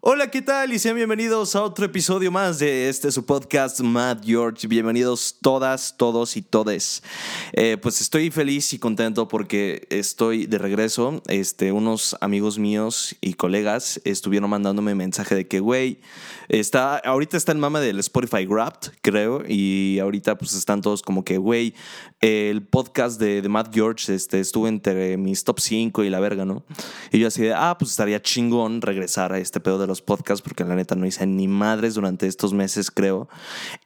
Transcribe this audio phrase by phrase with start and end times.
[0.00, 0.72] Hola, ¿qué tal?
[0.72, 4.68] Y sean bienvenidos a otro episodio más de este su podcast Mad George.
[4.68, 7.02] Bienvenidos todas, todos y todes.
[7.52, 11.20] Eh, pues estoy feliz y contento porque estoy de regreso.
[11.26, 15.98] Este, unos amigos míos y colegas estuvieron mandándome mensaje de que, güey,
[16.48, 21.24] está, ahorita está el mame del Spotify Wrapped, creo, y ahorita pues están todos como
[21.24, 21.74] que, güey,
[22.20, 26.44] el podcast de, de Mad George este, estuvo entre mis top 5 y la verga,
[26.44, 26.62] ¿no?
[27.10, 30.42] Y yo así de, ah, pues estaría chingón regresar a este pedo de los podcasts
[30.42, 33.28] porque la neta no hice ni madres durante estos meses, creo.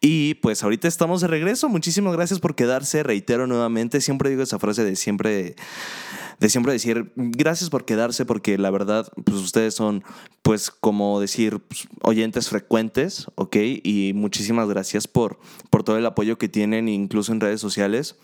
[0.01, 1.69] Y pues ahorita estamos de regreso.
[1.70, 3.02] Muchísimas gracias por quedarse.
[3.02, 5.57] Reitero nuevamente, siempre digo esa frase de siempre
[6.41, 10.02] de siempre decir gracias por quedarse porque la verdad pues ustedes son
[10.43, 13.57] pues como decir pues, oyentes frecuentes, ¿ok?
[13.84, 15.38] Y muchísimas gracias por,
[15.71, 18.16] por todo el apoyo que tienen incluso en redes sociales.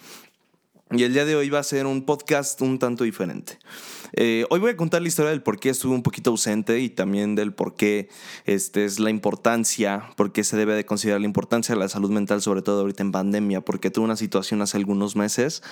[0.91, 3.59] Y el día de hoy va a ser un podcast un tanto diferente.
[4.15, 6.89] Eh, hoy voy a contar la historia del por qué estuve un poquito ausente y
[6.89, 8.09] también del por qué
[8.47, 12.11] este, es la importancia, por qué se debe de considerar la importancia de la salud
[12.11, 15.63] mental, sobre todo ahorita en pandemia, porque tuve una situación hace algunos meses,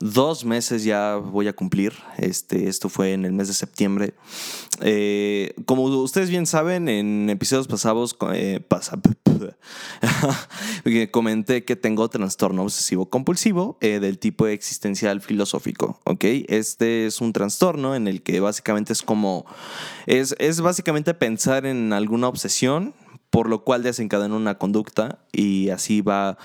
[0.00, 4.14] dos meses ya voy a cumplir, este, esto fue en el mes de septiembre.
[4.80, 8.98] Eh, como ustedes bien saben, en episodios pasados, eh, pasa,
[11.10, 16.24] comenté que tengo trastorno obsesivo compulsivo del tipo existencial filosófico, ¿ok?
[16.46, 19.44] Este es un trastorno en el que básicamente es como,
[20.06, 22.94] es, es básicamente pensar en alguna obsesión
[23.32, 26.36] por lo cual desencadena una conducta y así va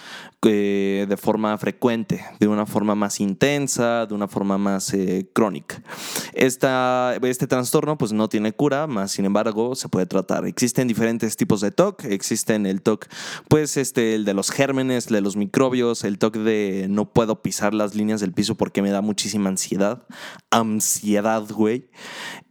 [0.45, 5.83] eh, de forma frecuente, de una forma más intensa, de una forma más eh, crónica.
[6.31, 10.45] Esta, este trastorno pues no tiene cura, más sin embargo se puede tratar.
[10.45, 13.07] Existen diferentes tipos de TOC, existen el TOC
[13.49, 17.73] pues este, el de los gérmenes, de los microbios, el TOC de no puedo pisar
[17.73, 20.07] las líneas del piso porque me da muchísima ansiedad,
[20.51, 21.89] ansiedad, güey.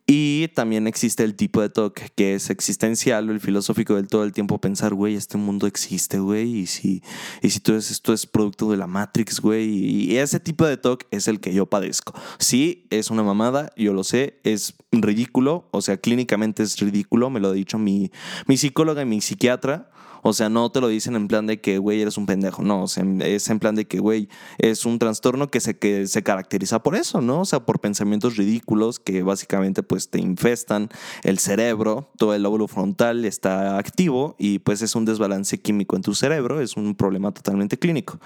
[0.09, 4.33] Y también existe el tipo de TOC que es existencial, el filosófico del todo el
[4.33, 7.03] tiempo pensar, güey, este mundo existe, güey, y si,
[7.43, 11.07] y si todo esto es producto de la Matrix, güey, y ese tipo de TOC
[11.11, 12.15] es el que yo padezco.
[12.39, 17.41] Sí, es una mamada, yo lo sé, es ridículo, o sea, clínicamente es ridículo, me
[17.41, 18.13] lo ha dicho mi,
[18.47, 19.91] mi psicóloga y mi psiquiatra.
[20.29, 22.61] O sea, no te lo dicen en plan de que, güey, eres un pendejo.
[22.61, 24.29] No, es en plan de que, güey,
[24.59, 27.43] es un trastorno que se, que se caracteriza por eso, ¿no?
[27.43, 30.89] O sea, por pensamientos ridículos que básicamente pues te infestan
[31.23, 36.03] el cerebro, todo el lóbulo frontal está activo y pues es un desbalance químico en
[36.03, 38.19] tu cerebro, es un problema totalmente clínico.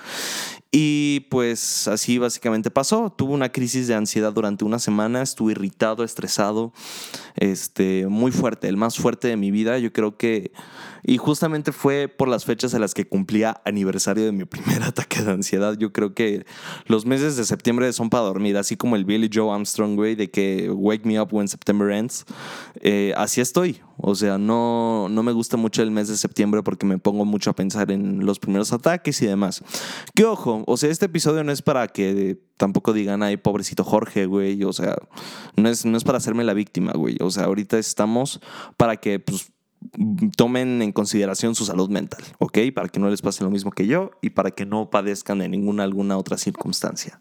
[0.72, 3.10] Y pues así básicamente pasó.
[3.10, 6.72] Tuve una crisis de ansiedad durante una semana, estuve irritado, estresado,
[7.36, 9.78] este, muy fuerte, el más fuerte de mi vida.
[9.78, 10.52] Yo creo que
[11.02, 15.22] y justamente fue por las fechas en las que cumplía aniversario de mi primer ataque
[15.22, 15.76] de ansiedad.
[15.78, 16.44] Yo creo que
[16.86, 20.30] los meses de septiembre son para dormir, así como el Billy Joe Armstrong, güey, de
[20.30, 22.24] que wake me up when September ends.
[22.80, 23.80] Eh, así estoy.
[24.02, 27.50] O sea, no, no me gusta mucho el mes de septiembre porque me pongo mucho
[27.50, 29.62] a pensar en los primeros ataques y demás.
[30.14, 34.26] Que ojo, o sea, este episodio no es para que tampoco digan, ay, pobrecito Jorge,
[34.26, 34.62] güey.
[34.64, 34.96] O sea,
[35.56, 37.16] no es, no es para hacerme la víctima, güey.
[37.20, 38.40] O sea, ahorita estamos
[38.76, 39.52] para que, pues,
[40.36, 42.58] tomen en consideración su salud mental, ¿ok?
[42.74, 45.48] Para que no les pase lo mismo que yo y para que no padezcan de
[45.48, 47.20] ninguna alguna otra circunstancia.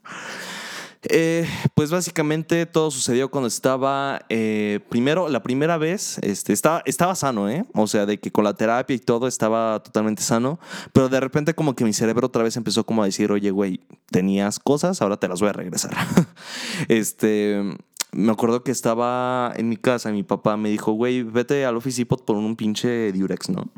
[1.03, 7.15] Eh, pues básicamente todo sucedió cuando estaba, eh, primero, la primera vez, este, estaba, estaba
[7.15, 7.65] sano, ¿eh?
[7.73, 10.59] O sea, de que con la terapia y todo estaba totalmente sano,
[10.91, 13.79] pero de repente como que mi cerebro otra vez empezó como a decir, oye, güey,
[14.11, 15.95] tenías cosas, ahora te las voy a regresar.
[16.89, 17.63] este,
[18.11, 22.05] me acuerdo que estaba en mi casa mi papá me dijo, güey, vete al Office
[22.05, 23.69] por un pinche Durex, ¿no?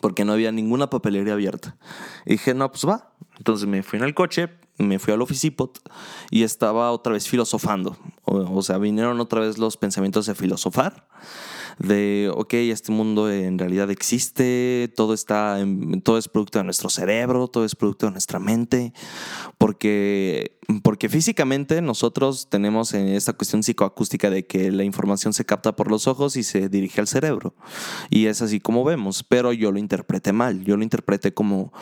[0.00, 1.76] Porque no había ninguna papelería abierta.
[2.24, 3.12] Y dije, no, pues va.
[3.38, 4.48] Entonces me fui en el coche,
[4.78, 5.78] me fui al Office Depot
[6.30, 7.96] y estaba otra vez filosofando.
[8.24, 11.06] O, sea, vinieron otra vez los pensamientos de filosofar
[11.78, 15.58] de, ok, este mundo en realidad existe, todo, está
[16.02, 18.94] todo es producto de nuestro cerebro, todo es producto de nuestra mente,
[19.58, 25.90] porque, porque físicamente nosotros tenemos esta cuestión psicoacústica de que la información se capta por
[25.90, 27.54] los ojos y se dirige al cerebro.
[28.10, 31.72] Y es así como vemos, pero yo lo interpreté mal, yo lo interpreté como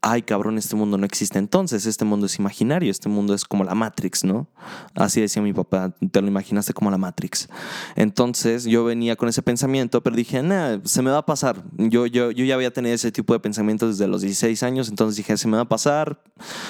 [0.00, 3.64] ay cabrón, este mundo no existe entonces, este mundo es imaginario, este mundo es como
[3.64, 4.48] la Matrix, ¿no?
[4.94, 7.48] Así decía mi papá, te lo imaginaste como la Matrix.
[7.96, 11.64] Entonces yo venía con ese pensamiento, pero dije, nah, se me va a pasar.
[11.76, 15.16] Yo, yo, yo ya había tenido ese tipo de pensamientos desde los 16 años, entonces
[15.16, 16.22] dije, se me va a pasar,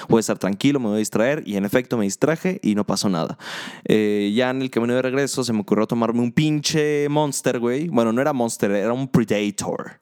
[0.09, 2.87] voy a estar tranquilo, me voy a distraer, y en efecto me distraje y no
[2.87, 3.39] pasó nada.
[3.85, 7.89] Eh, ya en el camino de regreso se me ocurrió tomarme un pinche Monster, güey.
[7.89, 10.01] Bueno, no era Monster, era un Predator.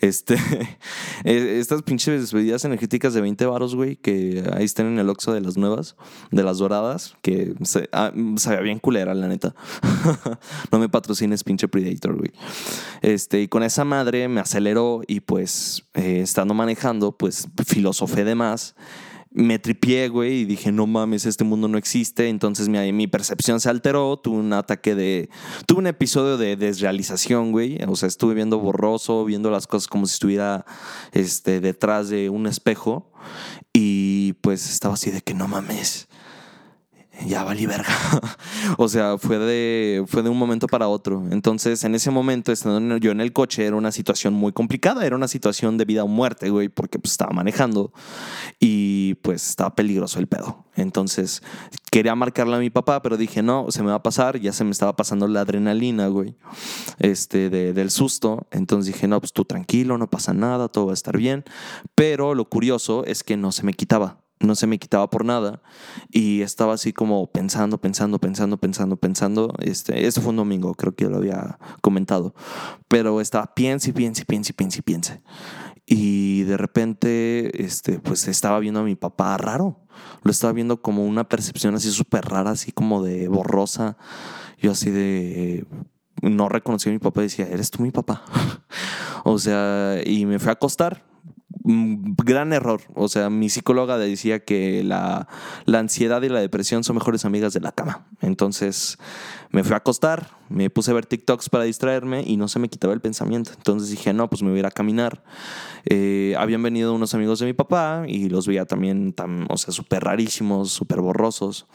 [0.00, 0.34] Este,
[1.24, 5.32] eh, estas pinches bebidas energéticas de 20 varos, güey, que ahí están en el Oxxo
[5.32, 5.96] de las nuevas,
[6.30, 9.54] de las doradas, que se, ah, sabía bien culera, la neta.
[10.72, 12.32] no me patrocines, pinche Predator, güey.
[13.02, 18.34] Este, y con esa madre me aceleró y pues, eh, estando manejando, pues filosofé de
[18.34, 18.74] más
[19.30, 22.28] me tripié, güey, y dije, no mames, este mundo no existe.
[22.28, 25.28] Entonces mi, mi, percepción se alteró, tuve un ataque de...
[25.66, 27.78] Tuve un episodio de desrealización, güey.
[27.86, 30.64] O sea, estuve viendo borroso, viendo las cosas como si estuviera
[31.12, 33.12] este, detrás de un espejo.
[33.72, 36.08] Y pues estaba así de que no mames
[37.26, 37.88] ya valí verga.
[38.78, 41.24] o sea, fue de, fue de un momento para otro.
[41.30, 45.04] Entonces, en ese momento, estando yo en el coche, era una situación muy complicada.
[45.04, 47.92] Era una situación de vida o muerte, güey, porque pues, estaba manejando
[48.60, 50.66] y pues estaba peligroso el pedo.
[50.76, 51.42] Entonces,
[51.90, 54.38] quería marcarle a mi papá, pero dije, no, se me va a pasar.
[54.38, 56.36] Ya se me estaba pasando la adrenalina, güey,
[56.98, 58.46] este, del susto.
[58.50, 61.44] Entonces dije, no, pues tú tranquilo, no pasa nada, todo va a estar bien.
[61.94, 65.62] Pero lo curioso es que no se me quitaba no se me quitaba por nada
[66.10, 69.54] y estaba así como pensando, pensando, pensando, pensando, pensando.
[69.60, 72.34] Este, ese fue un domingo, creo que lo había comentado,
[72.88, 75.22] pero estaba piense piense piense piense piense.
[75.86, 79.80] Y de repente, este, pues estaba viendo a mi papá raro.
[80.22, 83.96] Lo estaba viendo como una percepción así súper rara, así como de borrosa.
[84.60, 85.66] Yo así de
[86.22, 88.22] no reconocí a mi papá y decía, ¿eres tú mi papá?
[89.24, 91.07] o sea, y me fui a acostar
[91.68, 92.80] gran error.
[92.94, 95.28] O sea, mi psicóloga decía que la,
[95.66, 98.06] la, ansiedad y la depresión son mejores amigas de la cama.
[98.22, 98.98] Entonces
[99.50, 102.68] me fui a acostar, me puse a ver TikToks para distraerme y no se me
[102.68, 103.50] quitaba el pensamiento.
[103.54, 105.22] Entonces dije, no, pues me voy a caminar.
[105.84, 109.72] Eh, habían venido unos amigos de mi papá y los veía también, tan, o sea,
[109.74, 111.66] súper rarísimos, súper borrosos.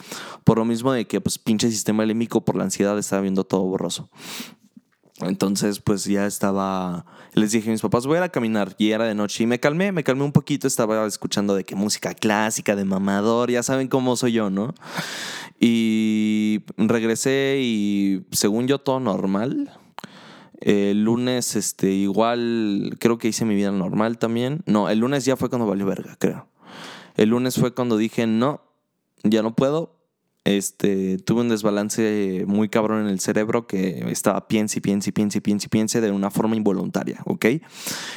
[0.43, 3.61] Por lo mismo de que, pues, pinche sistema límbico por la ansiedad estaba viendo todo
[3.61, 4.09] borroso.
[5.27, 7.05] Entonces, pues ya estaba.
[7.33, 8.75] Les dije a mis papás, voy a ir a caminar.
[8.77, 9.43] Y era de noche.
[9.43, 10.67] Y me calmé, me calmé un poquito.
[10.67, 13.51] Estaba escuchando de qué música clásica, de mamador.
[13.51, 14.73] Ya saben cómo soy yo, ¿no?
[15.59, 19.71] Y regresé y según yo, todo normal.
[20.59, 24.61] El lunes, este, igual, creo que hice mi vida normal también.
[24.65, 26.47] No, el lunes ya fue cuando valió verga, creo.
[27.15, 28.61] El lunes fue cuando dije, no,
[29.23, 30.02] ya no puedo
[30.45, 35.13] este, tuve un desbalance muy cabrón en el cerebro que estaba piense y piense y
[35.13, 37.45] piense piense piense de una forma involuntaria, ¿ok?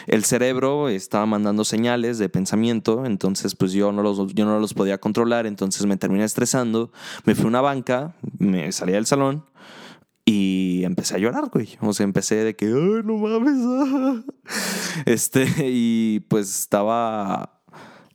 [0.06, 4.74] El cerebro estaba mandando señales de pensamiento, entonces pues yo no los, yo no los
[4.74, 6.90] podía controlar, entonces me terminé estresando,
[7.24, 9.44] me fui a una banca, me salí del salón
[10.28, 11.78] y empecé a llorar, güey.
[11.80, 14.24] O sea, empecé de que, ay, no mames.
[15.04, 17.55] Este, y pues estaba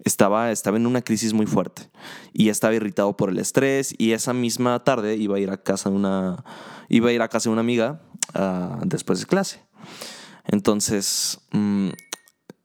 [0.04, 1.90] estaba, estaba en una crisis muy fuerte
[2.34, 5.90] y estaba irritado por el estrés y esa misma tarde iba a ir a casa
[5.90, 6.44] de una,
[6.90, 8.02] iba a ir a casa de una amiga
[8.34, 9.64] ah, después de clase.
[10.46, 11.90] Entonces mm,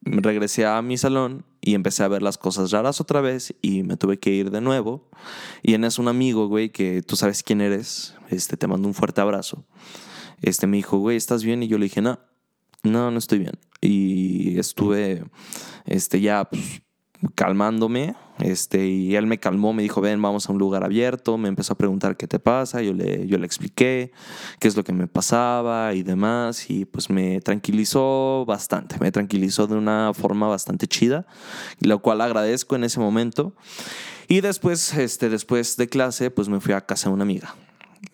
[0.02, 3.96] regresé a mi salón y empecé a ver las cosas raras otra vez y me
[3.96, 5.10] tuve que ir de nuevo.
[5.62, 8.94] Y en eso un amigo, güey, que tú sabes quién eres, este, te mando un
[8.94, 9.66] fuerte abrazo.
[10.42, 11.62] Este me dijo, güey, ¿estás bien?
[11.62, 12.20] Y yo le dije, no,
[12.84, 13.58] no, no estoy bien.
[13.80, 15.24] Y estuve,
[15.86, 16.82] este, ya, pues,
[17.34, 21.48] calmándome, este, y él me calmó, me dijo, ven, vamos a un lugar abierto, me
[21.48, 24.12] empezó a preguntar qué te pasa, yo le, yo le expliqué
[24.58, 29.66] qué es lo que me pasaba y demás, y pues me tranquilizó bastante, me tranquilizó
[29.66, 31.26] de una forma bastante chida,
[31.80, 33.54] lo cual agradezco en ese momento.
[34.28, 37.54] Y después, este, después de clase, pues me fui a casa de una amiga.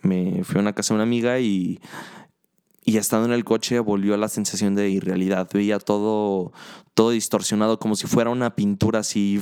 [0.03, 1.81] Me fui a una casa de una amiga y
[2.85, 5.49] y estando en el coche volvió a la sensación de irrealidad.
[5.53, 6.53] Veía todo,
[6.95, 9.41] todo distorsionado, como si fuera una pintura así,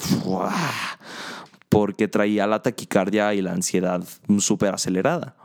[1.68, 4.04] porque traía la taquicardia y la ansiedad
[4.38, 5.36] súper acelerada.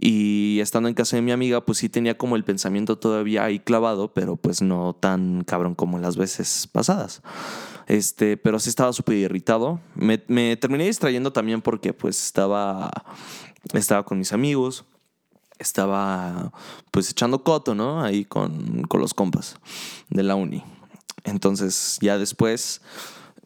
[0.00, 3.58] Y estando en casa de mi amiga, pues sí tenía como el pensamiento todavía ahí
[3.58, 7.20] clavado, pero pues no tan cabrón como las veces pasadas.
[7.88, 9.80] Este, pero sí estaba súper irritado.
[9.96, 12.90] Me, me, terminé distrayendo también porque pues estaba,
[13.74, 14.84] estaba con mis amigos
[15.58, 16.52] estaba
[16.90, 18.02] pues echando coto, ¿no?
[18.02, 19.56] Ahí con, los compas
[20.08, 20.62] de la uni.
[21.24, 22.80] Entonces ya después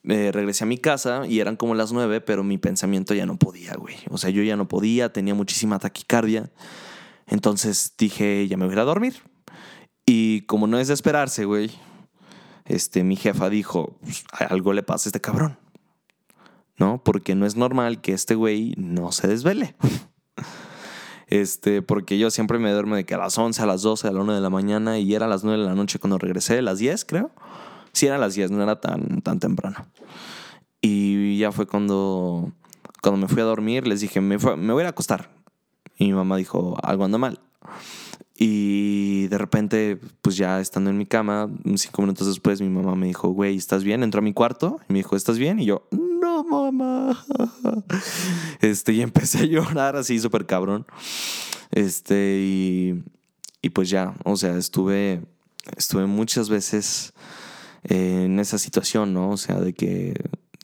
[0.04, 3.36] eh, regresé a mi casa y eran como las nueve, pero mi pensamiento ya no
[3.36, 3.96] podía, güey.
[4.10, 6.50] O sea, yo ya no podía, tenía muchísima taquicardia.
[7.26, 9.14] Entonces dije, ya me voy a dormir.
[10.04, 11.70] Y como no es de esperarse, güey,
[12.64, 15.58] este, mi jefa dijo, pues, algo le pasa a este cabrón.
[16.78, 17.02] ¿No?
[17.04, 19.76] Porque no es normal que este güey no se desvele.
[21.32, 24.12] Este, porque yo siempre me duermo de que a las 11, a las 12, a
[24.12, 26.58] la 1 de la mañana y era a las 9 de la noche cuando regresé,
[26.58, 27.30] a las 10 creo.
[27.92, 29.78] Sí, era a las 10, no era tan, tan temprano.
[30.82, 32.52] Y ya fue cuando,
[33.00, 35.30] cuando me fui a dormir, les dije, me, me voy a acostar.
[35.96, 37.40] Y mi mamá dijo, algo anda mal.
[38.36, 43.06] Y de repente, pues ya estando en mi cama, cinco minutos después, mi mamá me
[43.06, 44.02] dijo, güey, ¿estás bien?
[44.02, 45.60] Entró a mi cuarto y me dijo, ¿estás bien?
[45.60, 45.88] Y yo,
[46.42, 47.24] mamá.
[48.60, 50.86] Este, y empecé a llorar así súper cabrón.
[51.70, 53.02] Este, y,
[53.60, 55.22] y pues ya, o sea, estuve,
[55.76, 57.12] estuve muchas veces
[57.84, 59.30] en esa situación, ¿no?
[59.30, 60.14] O sea, de que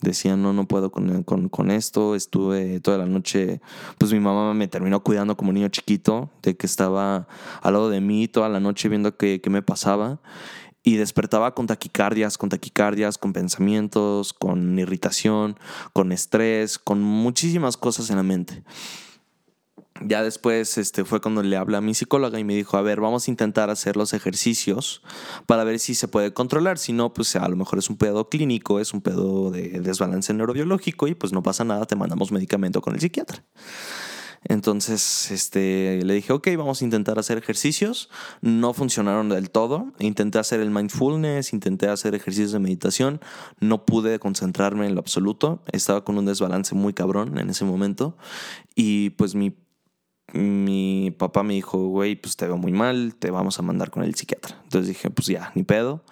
[0.01, 2.15] decía, no, no puedo con, con, esto.
[2.15, 3.61] Estuve toda la noche,
[3.99, 7.27] pues mi mamá me terminó cuidando como niño chiquito, de que estaba
[7.63, 10.21] al lado de mí toda la noche viendo qué me pasaba.
[10.83, 15.59] Y despertaba con taquicardias, con taquicardias, con pensamientos, con irritación,
[15.93, 18.63] con estrés, con muchísimas cosas en la mente.
[20.01, 23.01] Ya después este, fue cuando le hablé a mi psicóloga y me dijo, a ver,
[23.01, 25.03] vamos a intentar hacer los ejercicios
[25.47, 26.79] para ver si se puede controlar.
[26.79, 30.33] Si no, pues a lo mejor es un pedo clínico, es un pedo de desbalance
[30.33, 33.45] neurobiológico y pues no pasa nada, te mandamos medicamento con el psiquiatra.
[34.45, 38.09] Entonces, este, le dije, ok, vamos a intentar hacer ejercicios.
[38.41, 39.93] No funcionaron del todo.
[39.99, 43.21] Intenté hacer el mindfulness, intenté hacer ejercicios de meditación.
[43.61, 45.63] No pude concentrarme en lo absoluto.
[45.73, 48.17] Estaba con un desbalance muy cabrón en ese momento.
[48.75, 49.57] Y pues mi
[50.33, 54.03] mi papá me dijo, güey, pues te veo muy mal, te vamos a mandar con
[54.03, 54.61] el psiquiatra.
[54.65, 56.05] Entonces dije, pues ya, ni pedo.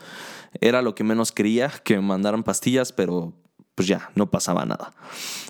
[0.61, 3.35] Era lo que menos quería, que me mandaran pastillas, pero
[3.77, 4.93] pues ya, no pasaba nada.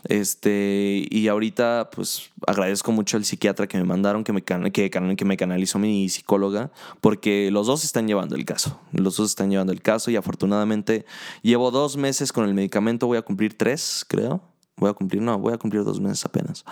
[0.05, 5.25] Este, y ahorita, pues agradezco mucho al psiquiatra que me mandaron, que me, que, que
[5.25, 8.79] me canalizó mi psicóloga, porque los dos están llevando el caso.
[8.93, 11.07] Los dos están llevando el caso y afortunadamente
[11.41, 14.43] llevo dos meses con el medicamento, voy a cumplir tres, creo.
[14.77, 16.63] Voy a cumplir, no, voy a cumplir dos meses apenas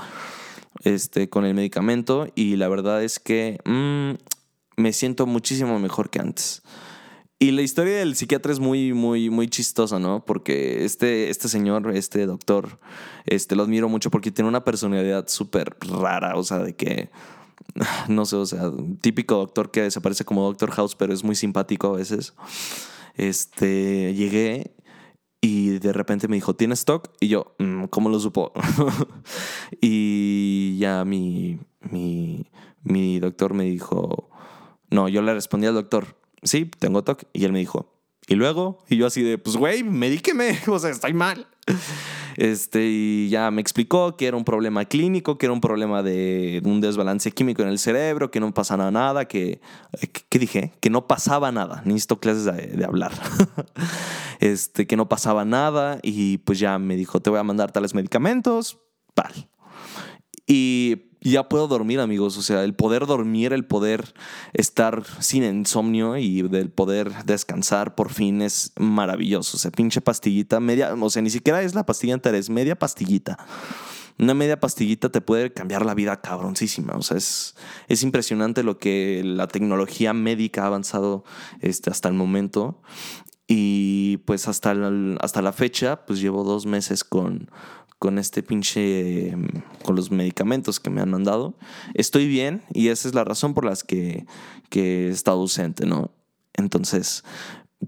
[0.83, 6.21] este, con el medicamento y la verdad es que mm, me siento muchísimo mejor que
[6.21, 6.63] antes.
[7.45, 10.25] Y la historia del psiquiatra es muy, muy, muy chistosa, ¿no?
[10.25, 12.79] Porque este, este señor, este doctor,
[13.27, 17.11] este, lo admiro mucho porque tiene una personalidad súper rara, o sea, de que,
[18.09, 18.73] no sé, o sea,
[19.03, 22.33] típico doctor que desaparece como Doctor House, pero es muy simpático a veces.
[23.15, 24.75] Este, llegué
[25.43, 27.11] y de repente me dijo, ¿tienes stock?
[27.21, 28.55] Y yo, mm, ¿cómo lo supo?
[29.83, 32.47] y ya mi, mi,
[32.83, 34.31] mi doctor me dijo,
[34.89, 37.25] no, yo le respondí al doctor, sí, tengo stock.
[37.33, 37.93] Y él me dijo,
[38.27, 38.79] ¿y luego?
[38.89, 41.47] Y yo así de, pues güey, medíqueme, o sea, estoy mal.
[42.37, 46.61] Este, y ya me explicó que era un problema clínico, que era un problema de
[46.65, 49.61] un desbalance químico en el cerebro, que no pasaba nada, que,
[50.29, 50.73] ¿qué dije?
[50.81, 51.83] Que no pasaba nada.
[51.85, 53.13] Necesito clases de, hablar.
[54.41, 57.95] este, que no pasaba nada y pues ya me dijo, te voy a mandar tales
[57.95, 58.79] medicamentos.
[60.47, 62.37] Y ya puedo dormir, amigos.
[62.37, 64.15] O sea, el poder dormir, el poder
[64.53, 69.57] estar sin insomnio y el poder descansar por fin es maravilloso.
[69.57, 72.79] O sea, pinche pastillita, media, o sea, ni siquiera es la pastilla entera, es media
[72.79, 73.39] pastillita.
[74.19, 76.93] Una media pastillita te puede cambiar la vida cabroncísima.
[76.95, 77.57] O sea, es,
[77.89, 81.25] es impresionante lo que la tecnología médica ha avanzado
[81.61, 82.81] este, hasta el momento.
[83.47, 84.75] Y pues hasta
[85.21, 87.51] hasta la fecha, pues llevo dos meses con,
[88.05, 89.49] con este pinche, em,
[89.83, 91.55] con los medicamentos que me han mandado.
[91.95, 94.27] Estoy bien y esa es la razón por la que,
[94.69, 96.11] que he estado ausente, ¿no?
[96.53, 97.25] Entonces,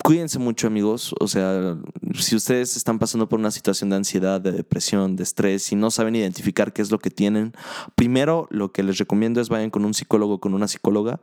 [0.03, 1.77] cuídense mucho amigos, o sea,
[2.15, 5.91] si ustedes están pasando por una situación de ansiedad, de depresión, de estrés y no
[5.91, 7.53] saben identificar qué es lo que tienen,
[7.95, 11.21] primero lo que les recomiendo es vayan con un psicólogo, con una psicóloga,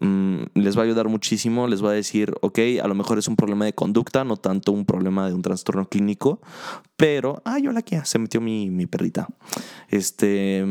[0.00, 3.28] mm, les va a ayudar muchísimo, les va a decir, ok, a lo mejor es
[3.28, 6.40] un problema de conducta, no tanto un problema de un trastorno clínico,
[6.96, 8.04] pero, ay, hola, ¿qué?
[8.04, 9.28] Se metió mi, mi perrita.
[9.88, 10.64] Este,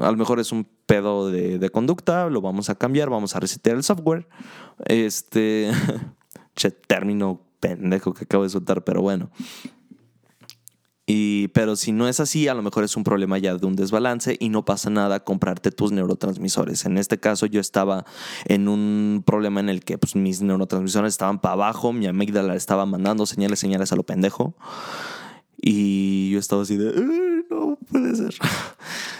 [0.00, 3.40] a lo mejor es un pedo de, de, conducta, lo vamos a cambiar, vamos a
[3.40, 4.28] resetear el software.
[4.86, 5.70] Este,
[6.86, 9.30] término pendejo que acabo de soltar, pero bueno.
[11.10, 13.76] Y, pero si no es así, a lo mejor es un problema ya de un
[13.76, 16.84] desbalance y no pasa nada comprarte tus neurotransmisores.
[16.84, 18.04] En este caso yo estaba
[18.44, 22.84] en un problema en el que pues, mis neurotransmisores estaban para abajo, mi amígdala estaba
[22.84, 24.54] mandando señales, señales a lo pendejo.
[25.56, 26.92] Y yo estaba así de,
[27.50, 28.34] no puede ser.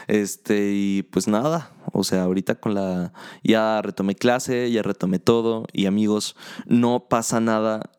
[0.09, 3.13] Este, y pues nada, o sea, ahorita con la,
[3.43, 6.37] ya retomé clase, ya retomé todo y amigos,
[6.67, 7.91] no pasa nada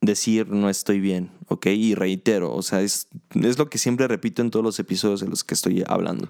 [0.00, 1.66] decir no estoy bien, ¿ok?
[1.66, 5.28] Y reitero, o sea, es, es lo que siempre repito en todos los episodios de
[5.28, 6.28] los que estoy hablando.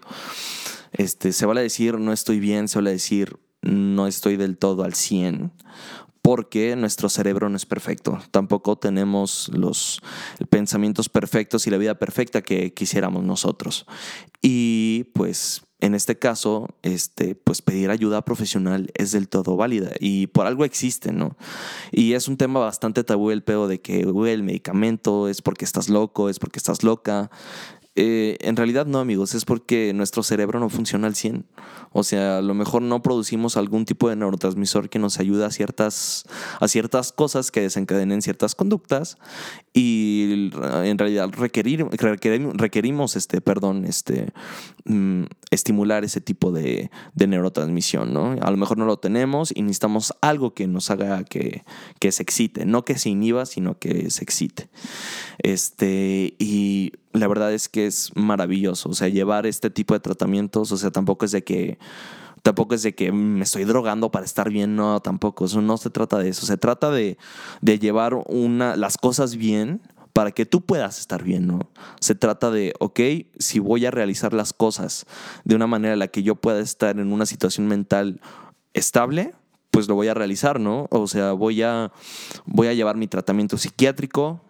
[0.92, 4.94] Este, se vale decir no estoy bien, se vale decir no estoy del todo al
[4.94, 5.52] 100,
[6.22, 8.20] porque nuestro cerebro no es perfecto.
[8.32, 10.00] Tampoco tenemos los
[10.50, 13.86] pensamientos perfectos y la vida perfecta que quisiéramos nosotros.
[14.42, 20.26] Y pues en este caso, este, pues pedir ayuda profesional es del todo válida y
[20.28, 21.36] por algo existe, ¿no?
[21.92, 25.90] Y es un tema bastante tabú el pedo de que, el medicamento es porque estás
[25.90, 27.30] loco, es porque estás loca.
[27.98, 31.46] Eh, en realidad no, amigos, es porque nuestro cerebro no funciona al 100.
[31.92, 35.50] O sea, a lo mejor no producimos algún tipo de neurotransmisor que nos ayude a
[35.50, 36.24] ciertas,
[36.60, 39.16] a ciertas cosas que desencadenen ciertas conductas
[39.72, 41.86] y en realidad requerir,
[42.54, 44.32] requerimos este, perdón, este,
[44.84, 48.36] mm, estimular ese tipo de, de, neurotransmisión, ¿no?
[48.42, 51.64] A lo mejor no lo tenemos y necesitamos algo que nos haga que,
[51.98, 54.68] que se excite, no que se inhiba, sino que se excite.
[55.38, 58.90] Este, y la verdad es que es maravilloso.
[58.90, 61.78] O sea, llevar este tipo de tratamientos, o sea, tampoco es de que
[62.42, 65.90] tampoco es de que me estoy drogando para estar bien, no, tampoco, eso no se
[65.90, 67.18] trata de eso, se trata de,
[67.60, 69.80] de llevar una, las cosas bien
[70.12, 71.58] para que tú puedas estar bien, ¿no?
[72.00, 73.00] Se trata de, ok,
[73.38, 75.06] si voy a realizar las cosas
[75.44, 78.20] de una manera en la que yo pueda estar en una situación mental
[78.74, 79.34] estable,
[79.76, 80.86] pues lo voy a realizar, ¿no?
[80.90, 81.92] O sea, voy a,
[82.46, 84.40] voy a llevar mi tratamiento psiquiátrico,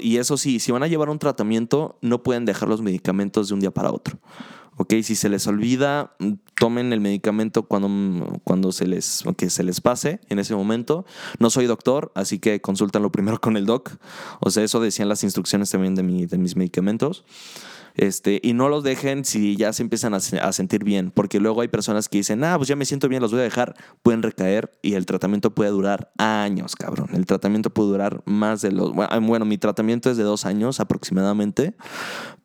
[0.00, 3.54] y eso sí, si van a llevar un tratamiento, no pueden dejar los medicamentos de
[3.54, 4.18] un día para otro.
[4.76, 4.94] ¿ok?
[5.02, 6.14] Si se les olvida,
[6.54, 11.04] tomen el medicamento cuando, cuando se, les, que se les pase en ese momento.
[11.38, 13.92] No soy doctor, así que consúltanlo primero con el doc.
[14.40, 17.24] O sea, eso decían las instrucciones también de, mi, de mis medicamentos.
[17.96, 21.68] Este, y no los dejen si ya se empiezan a, sentir bien, porque luego hay
[21.68, 24.70] personas que dicen, ah, pues ya me siento bien, los voy a dejar, pueden recaer
[24.82, 27.08] y el tratamiento puede durar años, cabrón.
[27.14, 28.92] El tratamiento puede durar más de los...
[28.92, 31.74] Bueno, mi tratamiento es de dos años aproximadamente,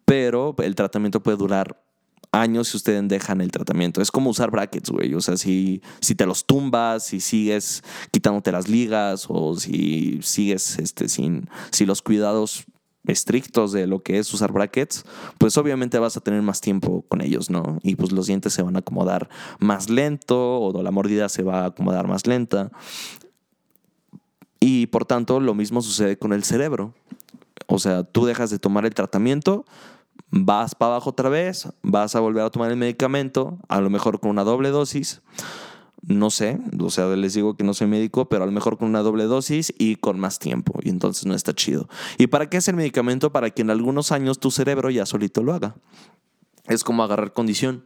[0.06, 1.84] pero el tratamiento puede durar
[2.32, 4.02] años si ustedes dejan el tratamiento.
[4.02, 5.14] Es como usar brackets, güey.
[5.14, 10.80] O sea, si, si te los tumbas, si sigues quitándote las ligas o si sigues
[10.80, 12.66] este, sin, si los cuidados
[13.08, 15.04] estrictos de lo que es usar brackets,
[15.38, 17.80] pues obviamente vas a tener más tiempo con ellos, ¿no?
[17.84, 19.30] Y pues los dientes se van a acomodar
[19.60, 22.72] más lento o la mordida se va a acomodar más lenta.
[24.60, 26.94] Y por tanto lo mismo sucede con el cerebro.
[27.68, 29.66] O sea, tú dejas de tomar el tratamiento,
[30.30, 34.20] vas para abajo otra vez, vas a volver a tomar el medicamento, a lo mejor
[34.20, 35.22] con una doble dosis
[36.04, 38.88] no sé, o sea, les digo que no soy médico, pero a lo mejor con
[38.88, 41.88] una doble dosis y con más tiempo, y entonces no está chido.
[42.18, 43.32] ¿Y para qué es el medicamento?
[43.32, 45.76] Para que en algunos años tu cerebro ya solito lo haga.
[46.66, 47.84] Es como agarrar condición,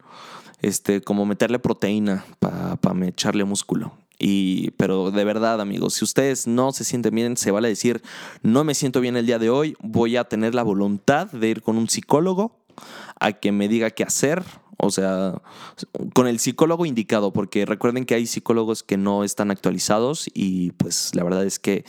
[0.62, 3.93] este, como meterle proteína para echarle músculo.
[4.17, 8.01] Y, pero de verdad, amigos, si ustedes no se sienten bien, se vale decir,
[8.43, 11.62] no me siento bien el día de hoy, voy a tener la voluntad de ir
[11.62, 12.58] con un psicólogo
[13.19, 14.43] a que me diga qué hacer,
[14.78, 15.42] o sea,
[16.14, 21.14] con el psicólogo indicado, porque recuerden que hay psicólogos que no están actualizados y pues
[21.16, 21.86] la verdad es que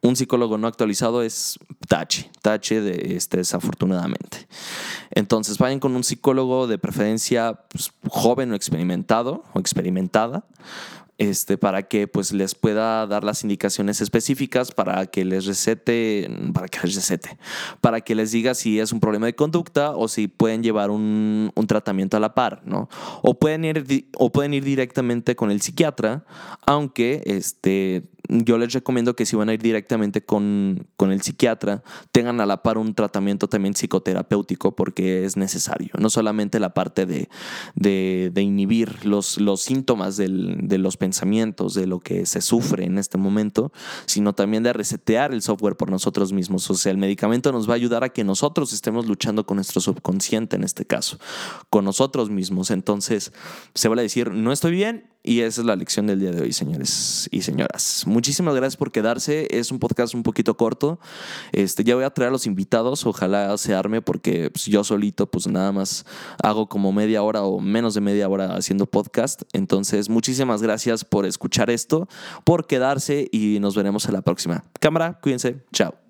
[0.00, 4.48] un psicólogo no actualizado es tache, tache de este, desafortunadamente.
[5.10, 10.44] Entonces vayan con un psicólogo de preferencia pues, joven o experimentado o experimentada
[11.18, 16.68] este, para que pues les pueda dar las indicaciones específicas para que les recete, para
[16.68, 17.38] que les recete,
[17.80, 21.50] para que les diga si es un problema de conducta o si pueden llevar un,
[21.54, 22.88] un tratamiento a la par, ¿no?
[23.22, 26.24] O pueden ir, o pueden ir directamente con el psiquiatra,
[26.64, 32.40] aunque este, yo les recomiendo que si van a ir directamente con, el psiquiatra, tengan
[32.40, 35.90] a la par un tratamiento también psicoterapéutico porque es necesario.
[35.98, 37.28] No solamente la parte de,
[37.74, 40.28] de, inhibir los, los síntomas de
[40.78, 43.72] los pensamientos, de lo que se sufre en este momento,
[44.06, 46.68] sino también de resetear el software por nosotros mismos.
[46.70, 49.80] O sea, el medicamento nos va a ayudar a que nosotros estemos luchando con nuestro
[49.80, 51.18] subconsciente en este caso,
[51.70, 52.70] con nosotros mismos.
[52.70, 53.32] Entonces,
[53.74, 56.42] se va a decir, no estoy bien, y esa es la lección del día de
[56.42, 58.04] hoy, señores y señoras.
[58.06, 59.46] Muchísimas gracias por quedarse.
[59.50, 61.00] Es un podcast un poquito corto.
[61.52, 63.04] Este, ya voy a traer a los invitados.
[63.04, 66.06] Ojalá se arme porque pues, yo solito pues nada más
[66.42, 69.42] hago como media hora o menos de media hora haciendo podcast.
[69.52, 72.08] Entonces, muchísimas gracias por escuchar esto,
[72.44, 74.64] por quedarse y nos veremos en la próxima.
[74.80, 75.64] Cámara, cuídense.
[75.72, 76.07] Chao.